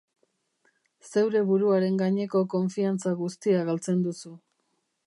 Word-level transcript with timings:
Zeure 1.09 1.43
buruaren 1.51 2.01
gaineko 2.01 2.43
konfiantza 2.55 3.17
guztia 3.21 3.65
galtzen 3.71 4.03
duzu. 4.09 4.35